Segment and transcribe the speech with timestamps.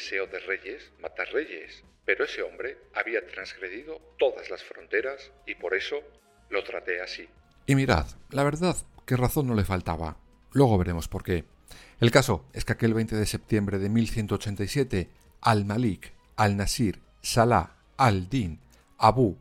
[0.00, 5.74] Deseo de reyes matar reyes, pero ese hombre había transgredido todas las fronteras y por
[5.74, 5.96] eso
[6.48, 7.28] lo traté así.
[7.66, 10.16] Y mirad, la verdad, que razón no le faltaba.
[10.52, 11.44] Luego veremos por qué.
[12.00, 15.10] El caso es que aquel 20 de septiembre de 1187,
[15.42, 18.58] Al-Malik, Al-Nasir, Salah, Al-Din,
[18.96, 19.36] Abu,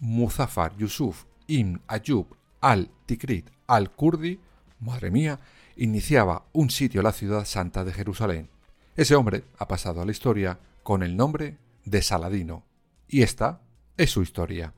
[0.00, 2.26] Muzaffar, Yusuf, Ibn Ayub,
[2.60, 4.40] Al-Tikrit, Al-Kurdi,
[4.80, 5.38] madre mía,
[5.76, 8.53] iniciaba un sitio a la ciudad santa de Jerusalén.
[8.96, 12.64] Ese hombre ha pasado a la historia con el nombre de Saladino.
[13.08, 13.60] Y esta
[13.96, 14.72] es su historia.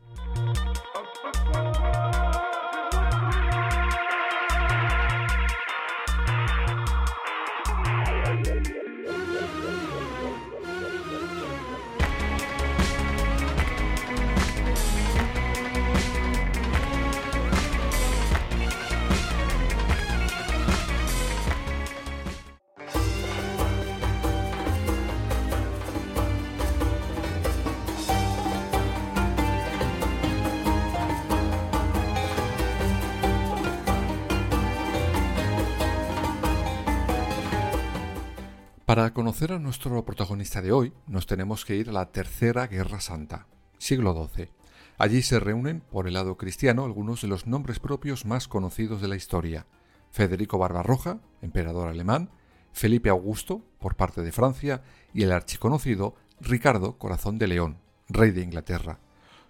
[39.37, 43.47] Conocer a nuestro protagonista de hoy, nos tenemos que ir a la Tercera Guerra Santa,
[43.77, 44.49] siglo XII.
[44.97, 49.09] Allí se reúnen, por el lado cristiano, algunos de los nombres propios más conocidos de
[49.09, 49.66] la historia.
[50.11, 52.31] Federico Barbarroja, emperador alemán,
[52.72, 57.77] Felipe Augusto, por parte de Francia, y el archiconocido Ricardo Corazón de León,
[58.09, 59.00] rey de Inglaterra.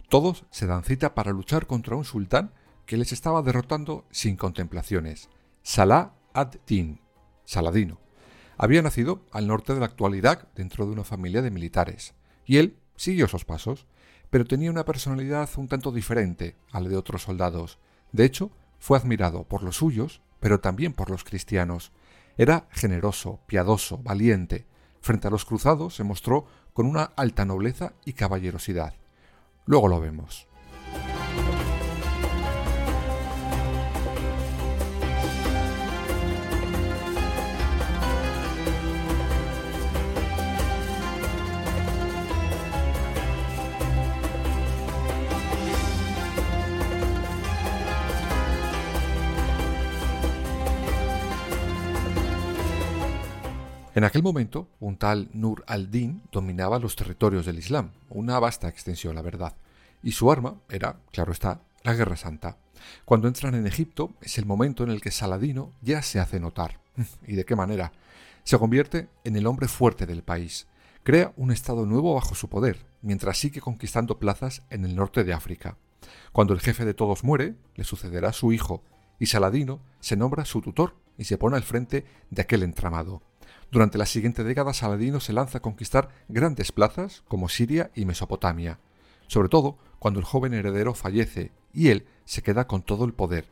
[0.09, 2.53] Todos se dan cita para luchar contra un sultán
[2.87, 5.31] que les estaba derrotando sin contemplaciones,
[5.63, 6.99] Salah ad-Din,
[7.45, 8.06] Saladino.
[8.59, 12.57] Había nacido al norte de la actual Irak dentro de una familia de militares, y
[12.57, 13.87] él siguió esos pasos,
[14.31, 17.79] pero tenía una personalidad un tanto diferente a la de otros soldados.
[18.13, 21.93] De hecho, fue admirado por los suyos, pero también por los cristianos.
[22.39, 24.67] Era generoso, piadoso, valiente.
[25.01, 28.95] Frente a los cruzados se mostró con una alta nobleza y caballerosidad.
[29.65, 30.49] Luego lo vemos.
[53.97, 59.15] En aquel momento, un tal Nur al-Din dominaba los territorios del Islam, una vasta extensión,
[59.15, 59.57] la verdad,
[60.03, 62.59] y su arma era, claro está, la Guerra Santa.
[63.07, 66.79] Cuando entran en Egipto es el momento en el que Saladino ya se hace notar.
[67.27, 67.91] ¿Y de qué manera?
[68.45, 70.67] Se convierte en el hombre fuerte del país.
[71.03, 75.33] Crea un estado nuevo bajo su poder, mientras sigue conquistando plazas en el norte de
[75.33, 75.79] África.
[76.33, 78.83] Cuando el jefe de todos muere, le sucederá su hijo,
[79.19, 83.23] y Saladino se nombra su tutor y se pone al frente de aquel entramado.
[83.71, 88.79] Durante la siguiente década, Saladino se lanza a conquistar grandes plazas como Siria y Mesopotamia,
[89.27, 93.47] sobre todo cuando el joven heredero fallece y él se queda con todo el poder,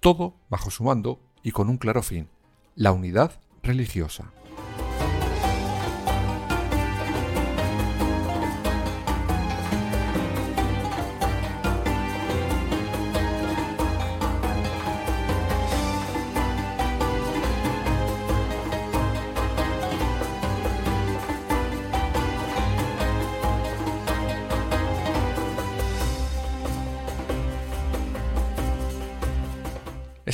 [0.00, 2.28] todo bajo su mando y con un claro fin,
[2.74, 4.32] la unidad religiosa.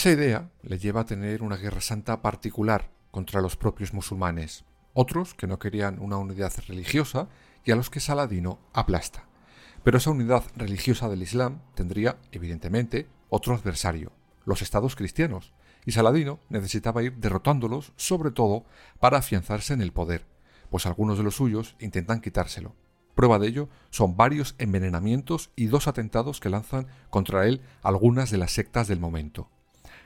[0.06, 4.64] Esa idea le lleva a tener una guerra santa particular contra los propios musulmanes,
[4.94, 7.28] otros que no querían una unidad religiosa
[7.64, 9.24] y a los que Saladino aplasta.
[9.82, 14.12] Pero esa unidad religiosa del Islam tendría, evidentemente, otro adversario,
[14.44, 15.52] los estados cristianos,
[15.84, 18.64] y Saladino necesitaba ir derrotándolos sobre todo
[19.00, 20.24] para afianzarse en el poder,
[20.70, 22.76] pues algunos de los suyos intentan quitárselo.
[23.16, 28.38] Prueba de ello son varios envenenamientos y dos atentados que lanzan contra él algunas de
[28.38, 29.50] las sectas del momento.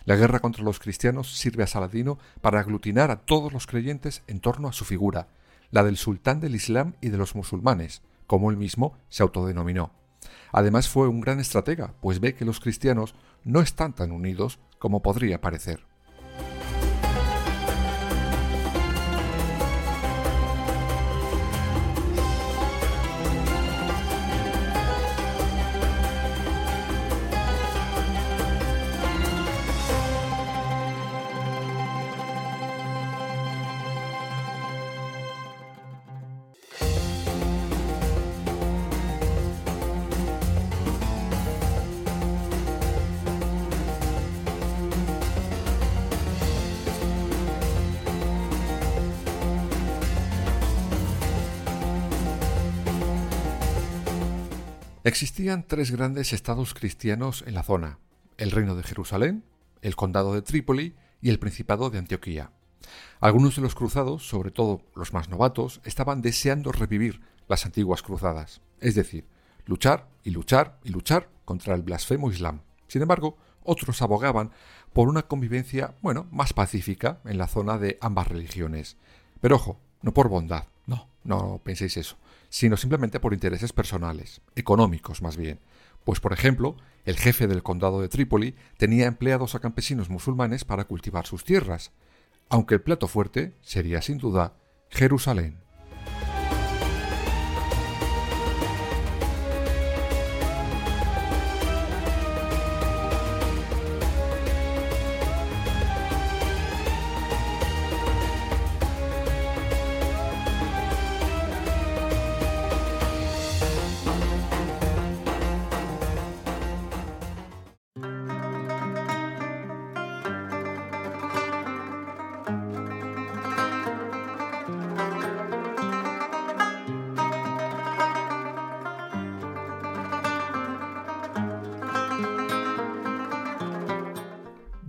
[0.04, 4.40] La guerra contra los cristianos sirve a Saladino para aglutinar a todos los creyentes en
[4.40, 5.28] torno a su figura,
[5.70, 9.92] la del sultán del Islam y de los musulmanes, como él mismo se autodenominó.
[10.52, 13.14] Además fue un gran estratega, pues ve que los cristianos
[13.44, 15.89] no están tan unidos como podría parecer.
[55.02, 57.98] Existían tres grandes estados cristianos en la zona,
[58.36, 59.44] el reino de Jerusalén,
[59.80, 62.50] el condado de Trípoli y el principado de Antioquía.
[63.18, 68.60] Algunos de los cruzados, sobre todo los más novatos, estaban deseando revivir las antiguas cruzadas,
[68.80, 69.26] es decir,
[69.64, 72.60] luchar y luchar y luchar contra el blasfemo Islam.
[72.86, 74.50] Sin embargo, otros abogaban
[74.92, 78.98] por una convivencia, bueno, más pacífica en la zona de ambas religiones.
[79.40, 80.66] Pero ojo, no por bondad,
[81.24, 82.16] no, penséis eso
[82.50, 85.60] sino simplemente por intereses personales, económicos más bien.
[86.04, 90.84] Pues por ejemplo, el jefe del condado de Trípoli tenía empleados a campesinos musulmanes para
[90.84, 91.92] cultivar sus tierras,
[92.48, 94.54] aunque el plato fuerte sería sin duda
[94.90, 95.60] Jerusalén.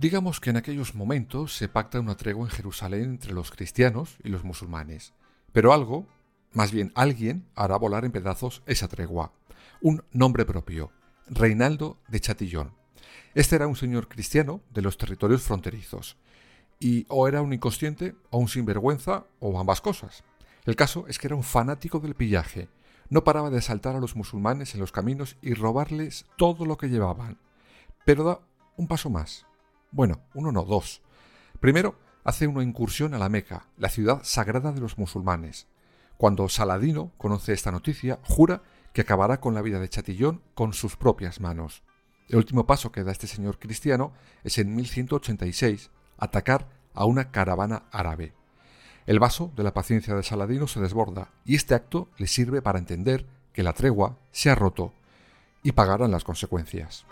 [0.02, 4.30] Digamos que en aquellos momentos se pacta una tregua en Jerusalén entre los cristianos y
[4.30, 5.14] los musulmanes.
[5.52, 6.08] Pero algo,
[6.52, 9.32] más bien alguien, hará volar en pedazos esa tregua.
[9.80, 10.90] Un nombre propio,
[11.28, 12.74] Reinaldo de Chatillón.
[13.36, 16.16] Este era un señor cristiano de los territorios fronterizos.
[16.80, 20.24] Y o era un inconsciente, o un sinvergüenza, o ambas cosas.
[20.64, 22.68] El caso es que era un fanático del pillaje.
[23.08, 26.88] No paraba de asaltar a los musulmanes en los caminos y robarles todo lo que
[26.88, 27.38] llevaban.
[28.04, 28.40] Pero da
[28.76, 29.46] un paso más
[29.92, 31.02] bueno, uno no, dos.
[31.60, 35.68] Primero, hace una incursión a la Meca, la ciudad sagrada de los musulmanes.
[36.16, 38.62] Cuando Saladino conoce esta noticia, jura
[38.92, 41.82] que acabará con la vida de Chatillón con sus propias manos.
[42.28, 44.12] El último paso que da este señor cristiano
[44.44, 48.34] es en 1186 atacar a una caravana árabe.
[49.06, 52.78] El vaso de la paciencia de Saladino se desborda y este acto le sirve para
[52.78, 54.92] entender que la tregua se ha roto
[55.62, 57.04] y pagarán las consecuencias.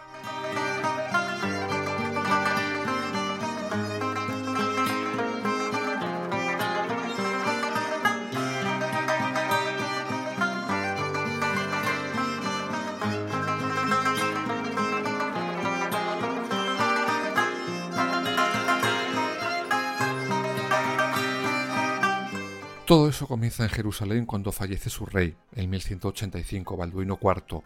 [22.90, 27.62] Todo eso comienza en Jerusalén cuando fallece su rey, en 1185, Balduino IV.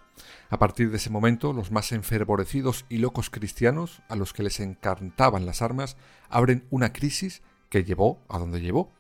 [0.51, 4.61] A partir de ese momento, los más enfervorecidos y locos cristianos, a los que les
[4.61, 5.97] encantaban las armas,
[6.29, 7.41] abren una crisis
[7.71, 8.93] que llevó a donde llevó.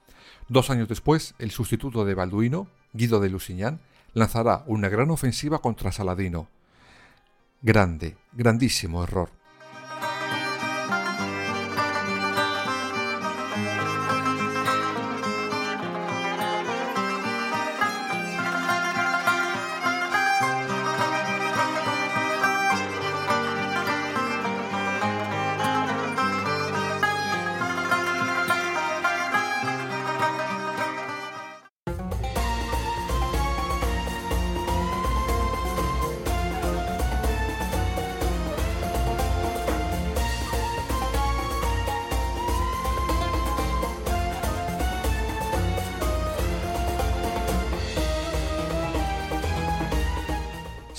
[0.48, 3.82] Dos años después, el sustituto de Balduino, Guido de Lusignan,
[4.14, 6.48] lanzará una gran ofensiva contra Saladino.
[7.60, 9.43] Grande, grandísimo error.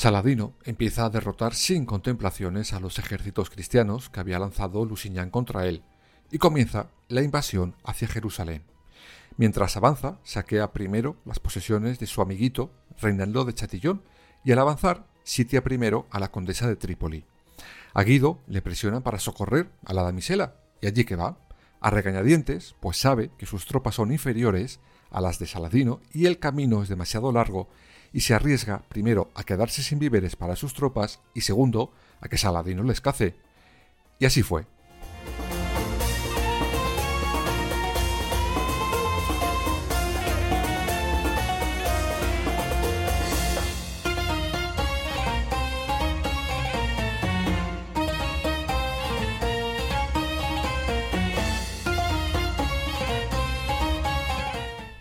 [0.05, 5.65] Saladino empieza a derrotar sin contemplaciones a los ejércitos cristianos que había lanzado Lusignan contra
[5.65, 5.81] él,
[6.29, 8.61] y comienza la invasión hacia Jerusalén.
[9.35, 12.69] Mientras avanza, saquea primero las posesiones de su amiguito,
[13.01, 14.03] Reinaldo de Chatillón,
[14.43, 17.25] y al avanzar, sitia primero a la condesa de Trípoli.
[17.95, 21.39] A Guido le presionan para socorrer a la damisela, y allí que va,
[21.81, 26.37] a regañadientes, pues sabe que sus tropas son inferiores a las de Saladino y el
[26.37, 27.69] camino es demasiado largo
[28.15, 31.91] y se arriesga, primero, a quedarse sin víveres para sus tropas y segundo,
[32.21, 33.35] a que Saladino les cace.
[34.19, 34.65] Y así fue.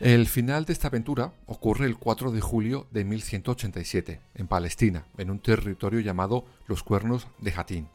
[0.05, 5.31] El final de esta aventura ocurre el 4 de julio de 1187, en Palestina, en
[5.31, 7.89] un territorio llamado los Cuernos de Jatín.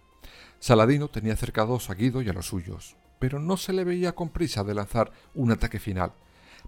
[0.58, 4.30] Saladino tenía cercados a Guido y a los suyos, pero no se le veía con
[4.30, 6.13] prisa de lanzar un ataque final.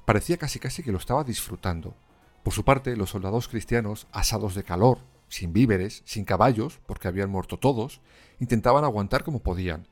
[0.05, 1.95] Parecía casi casi que lo estaba disfrutando.
[2.43, 7.31] Por su parte, los soldados cristianos, asados de calor, sin víveres, sin caballos, porque habían
[7.31, 7.99] muerto todos,
[8.39, 9.87] intentaban aguantar como podían.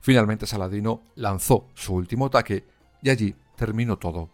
[0.00, 2.64] Finalmente Saladino lanzó su último ataque
[3.02, 4.30] y allí terminó todo.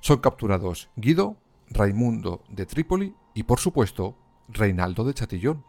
[0.00, 1.36] Son capturados Guido,
[1.68, 4.16] Raimundo de Trípoli y, por supuesto,
[4.48, 5.64] Reinaldo de Chatillón.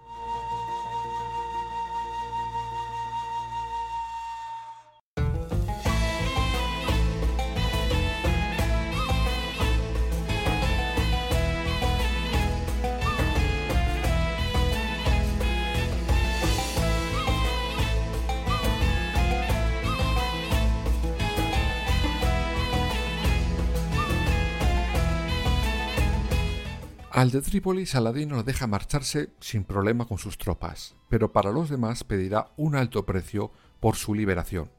[27.22, 31.70] Al de Trípoli, Saladino lo deja marcharse sin problema con sus tropas, pero para los
[31.70, 34.72] demás pedirá un alto precio por su liberación.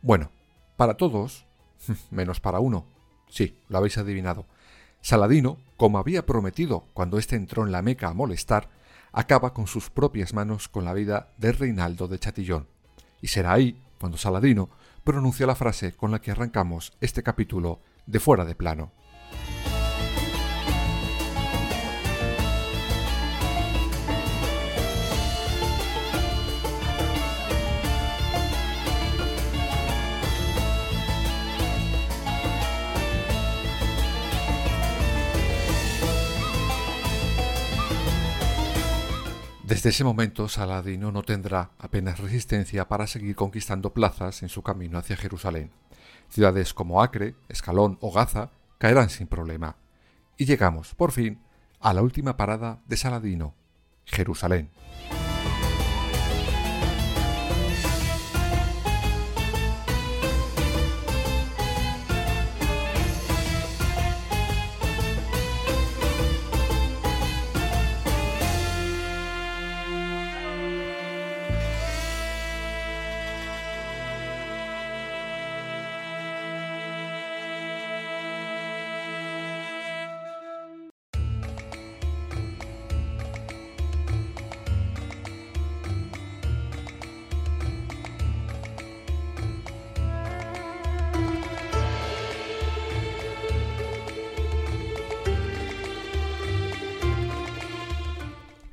[0.00, 0.30] Bueno,
[0.78, 1.44] para todos,
[2.10, 2.86] menos para uno.
[3.28, 4.46] Sí, lo habéis adivinado.
[5.02, 8.70] Saladino, como había prometido cuando éste entró en la Meca a molestar,
[9.12, 12.68] acaba con sus propias manos con la vida de Reinaldo de Chatillón.
[13.20, 14.70] Y será ahí cuando Saladino
[15.04, 18.92] pronuncia la frase con la que arrancamos este capítulo de Fuera de Plano.
[39.72, 44.98] Desde ese momento Saladino no tendrá apenas resistencia para seguir conquistando plazas en su camino
[44.98, 45.70] hacia Jerusalén.
[46.28, 49.76] Ciudades como Acre, Escalón o Gaza caerán sin problema.
[50.36, 51.40] Y llegamos, por fin,
[51.80, 53.54] a la última parada de Saladino,
[54.04, 54.68] Jerusalén.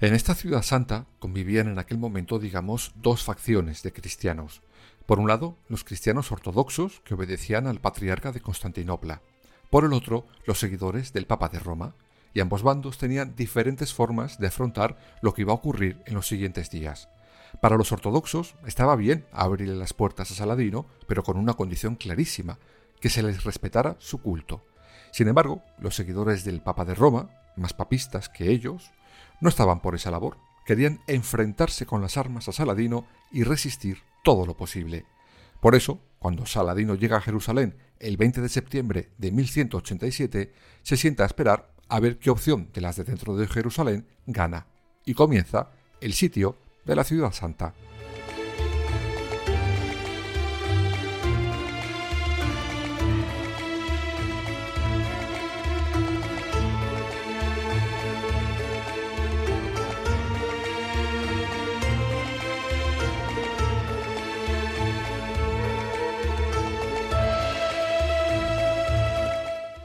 [0.02, 4.62] En esta ciudad santa convivían en aquel momento, digamos, dos facciones de cristianos.
[5.06, 9.22] Por un lado, los cristianos ortodoxos que obedecían al patriarca de Constantinopla.
[9.70, 11.96] Por el otro, los seguidores del Papa de Roma.
[12.34, 16.28] Y ambos bandos tenían diferentes formas de afrontar lo que iba a ocurrir en los
[16.28, 17.10] siguientes días.
[17.62, 22.58] Para los ortodoxos estaba bien abrirle las puertas a Saladino, pero con una condición clarísima,
[23.02, 24.64] que se les respetara su culto.
[25.12, 28.92] Sin embargo, los seguidores del Papa de Roma, más papistas que ellos,
[29.42, 34.46] no estaban por esa labor, querían enfrentarse con las armas a Saladino y resistir todo
[34.46, 35.06] lo posible.
[35.60, 40.54] Por eso, cuando Saladino llega a Jerusalén el 20 de septiembre de 1187,
[40.84, 44.68] se sienta a esperar a ver qué opción de las de dentro de Jerusalén gana,
[45.06, 46.56] y comienza el sitio
[46.86, 47.74] de la ciudad santa.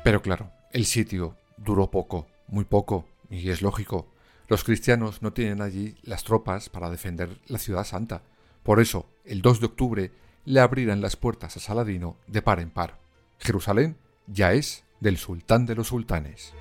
[0.05, 4.07] Pero claro, el sitio duró poco, muy poco, y es lógico.
[4.49, 8.21] Los cristianos no tienen allí las tropas para defender la ciudad santa.
[8.63, 10.11] Por eso, el 2 de octubre
[10.45, 12.99] le abrirán las puertas a Saladino de par en par.
[13.39, 13.97] Jerusalén
[14.27, 16.53] ya es del sultán de los sultanes.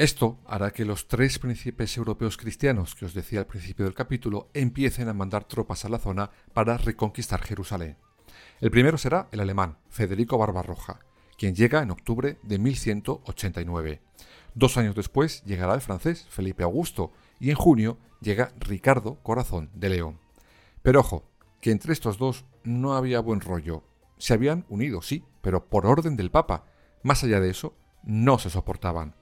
[0.00, 4.48] Esto hará que los tres príncipes europeos cristianos que os decía al principio del capítulo
[4.54, 7.98] empiecen a mandar tropas a la zona para reconquistar Jerusalén.
[8.62, 11.00] El primero será el alemán, Federico Barbarroja,
[11.36, 14.00] quien llega en octubre de 1189.
[14.54, 19.90] Dos años después llegará el francés Felipe Augusto y en junio llega Ricardo Corazón de
[19.90, 20.18] León.
[20.80, 21.28] Pero ojo,
[21.60, 23.84] que entre estos dos no había buen rollo.
[24.16, 26.64] Se habían unido, sí, pero por orden del Papa.
[27.02, 29.19] Más allá de eso, no se soportaban.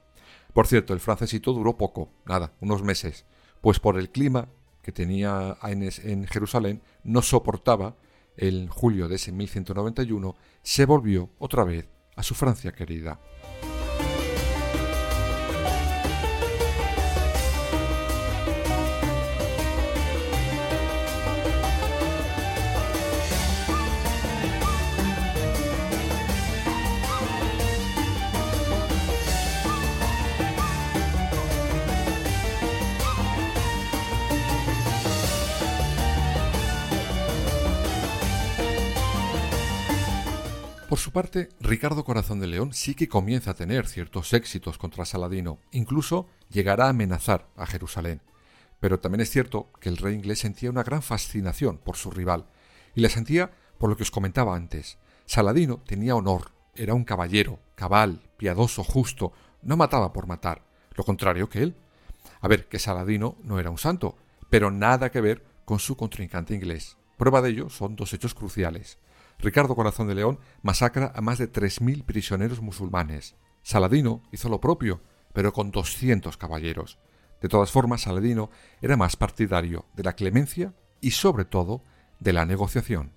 [0.52, 3.25] Por cierto, el francesito duró poco, nada, unos meses,
[3.61, 4.49] pues por el clima
[4.83, 7.97] que tenía en Jerusalén no soportaba,
[8.38, 13.21] en julio de ese 1191 se volvió otra vez a su Francia querida.
[40.99, 45.05] Por su parte, Ricardo Corazón de León sí que comienza a tener ciertos éxitos contra
[45.05, 48.21] Saladino, incluso llegará a amenazar a Jerusalén.
[48.81, 52.47] Pero también es cierto que el rey inglés sentía una gran fascinación por su rival,
[52.97, 54.99] y la sentía por lo que os comentaba antes.
[55.25, 59.32] Saladino tenía honor, era un caballero, cabal, piadoso, justo,
[59.63, 60.65] no mataba por matar,
[60.97, 61.76] lo contrario que él.
[62.41, 64.17] A ver, que Saladino no era un santo,
[64.50, 66.97] pero nada que ver con su contrincante inglés.
[67.17, 68.99] Prueba de ello son dos hechos cruciales.
[69.39, 73.37] Ricardo Corazón de León masacra a más de 3.000 prisioneros musulmanes.
[73.63, 75.01] Saladino hizo lo propio,
[75.33, 76.99] pero con 200 caballeros.
[77.41, 78.51] De todas formas, Saladino
[78.83, 81.85] era más partidario de la clemencia y sobre todo
[82.19, 83.13] de la negociación.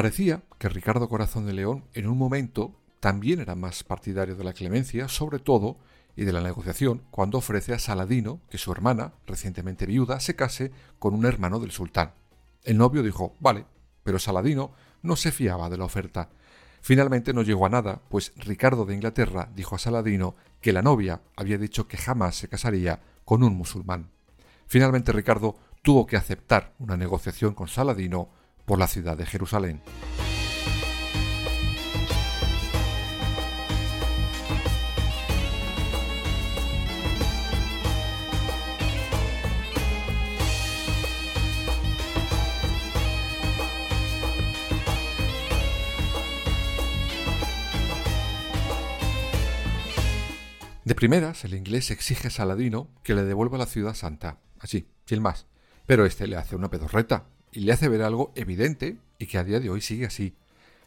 [0.00, 4.54] Parecía que Ricardo Corazón de León en un momento también era más partidario de la
[4.54, 5.76] clemencia, sobre todo,
[6.16, 10.72] y de la negociación, cuando ofrece a Saladino que su hermana, recientemente viuda, se case
[10.98, 12.14] con un hermano del sultán.
[12.64, 13.66] El novio dijo, vale,
[14.02, 16.30] pero Saladino no se fiaba de la oferta.
[16.80, 21.20] Finalmente no llegó a nada, pues Ricardo de Inglaterra dijo a Saladino que la novia
[21.36, 24.08] había dicho que jamás se casaría con un musulmán.
[24.66, 28.39] Finalmente Ricardo tuvo que aceptar una negociación con Saladino
[28.70, 29.80] por la ciudad de Jerusalén.
[50.84, 55.20] De primeras, el inglés exige a Saladino que le devuelva la ciudad santa, así, sin
[55.20, 55.48] más.
[55.86, 59.44] Pero este le hace una pedorreta, y le hace ver algo evidente y que a
[59.44, 60.34] día de hoy sigue así.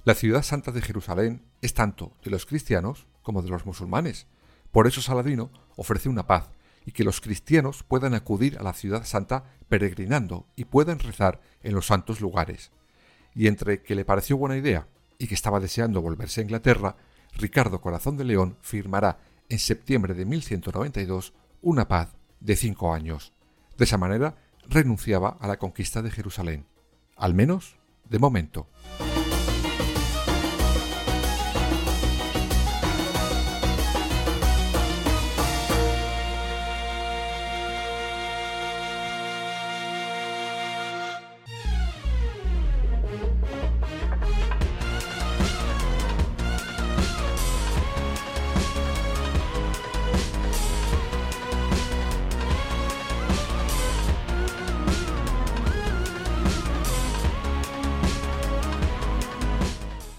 [0.06, 4.28] La ciudad santa de Jerusalén es tanto de los cristianos como de los musulmanes.
[4.71, 6.49] Por eso Saladino ofrece una paz
[6.86, 11.73] y que los cristianos puedan acudir a la ciudad santa peregrinando y puedan rezar en
[11.73, 12.71] los santos lugares.
[13.34, 16.97] Y entre que le pareció buena idea y que estaba deseando volverse a Inglaterra,
[17.36, 23.34] Ricardo Corazón de León firmará en septiembre de 1192 una paz de cinco años.
[23.78, 24.36] De esa manera
[24.67, 26.65] renunciaba a la conquista de Jerusalén,
[27.15, 27.76] al menos
[28.10, 28.67] de momento.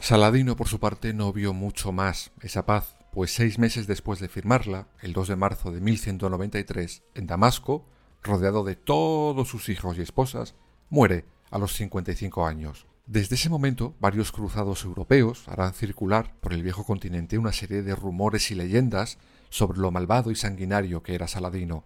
[0.04, 4.28] Saladino, por su parte, no vio mucho más esa paz, pues seis meses después de
[4.28, 7.86] firmarla, el 2 de marzo de 1193, en Damasco,
[8.22, 10.56] rodeado de todos sus hijos y esposas,
[10.90, 12.86] muere a los 55 años.
[13.06, 17.96] Desde ese momento, varios cruzados europeos harán circular por el viejo continente una serie de
[17.96, 19.16] rumores y leyendas
[19.48, 21.82] sobre lo malvado y sanguinario que era Saladino.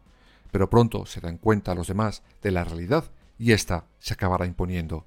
[0.51, 5.07] pero pronto se dan cuenta los demás de la realidad y ésta se acabará imponiendo.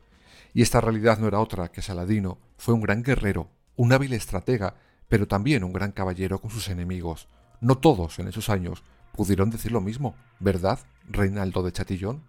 [0.54, 4.76] Y esta realidad no era otra que Saladino fue un gran guerrero, un hábil estratega,
[5.08, 7.28] pero también un gran caballero con sus enemigos.
[7.60, 8.84] No todos en esos años
[9.14, 12.24] pudieron decir lo mismo, ¿verdad, Reinaldo de Chatillón?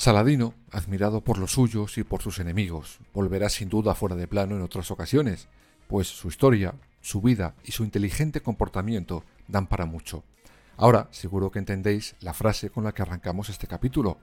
[0.00, 4.56] Saladino, admirado por los suyos y por sus enemigos, volverá sin duda fuera de plano
[4.56, 5.46] en otras ocasiones,
[5.88, 10.24] pues su historia, su vida y su inteligente comportamiento dan para mucho.
[10.78, 14.16] Ahora seguro que entendéis la frase con la que arrancamos este capítulo.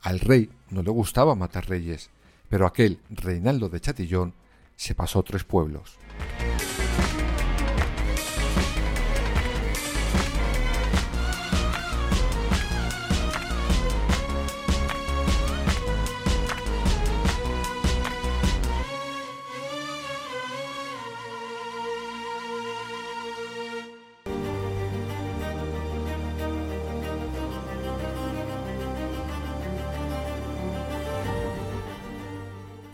[0.00, 2.08] Al rey no le gustaba matar reyes,
[2.48, 4.32] pero aquel Reinaldo de Chatillón
[4.74, 5.98] se pasó tres pueblos.